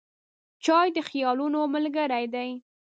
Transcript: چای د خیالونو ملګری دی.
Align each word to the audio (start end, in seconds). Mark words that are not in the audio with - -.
چای 0.65 0.87
د 0.95 0.97
خیالونو 1.09 1.59
ملګری 1.73 2.25
دی. 2.33 2.49